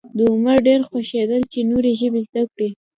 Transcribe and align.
د 0.17 0.19
عمر 0.31 0.57
ډېر 0.67 0.79
خوښېدل 0.89 1.41
چې 1.51 1.59
نورې 1.69 1.91
ژبې 1.99 2.21
زده 2.27 2.43
کړي. 2.51 2.69